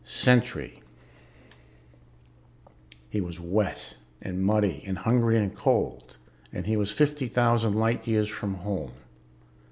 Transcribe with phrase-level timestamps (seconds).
[0.03, 0.81] Sentry
[3.11, 6.17] He was wet and muddy and hungry and cold,
[6.51, 8.93] and he was fifty thousand light years from home.